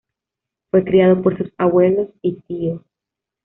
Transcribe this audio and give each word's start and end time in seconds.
Fue 0.71 0.83
criado 0.83 1.21
por 1.21 1.37
sus 1.37 1.53
abuelos 1.59 2.09
y 2.23 2.37
tío. 2.47 2.83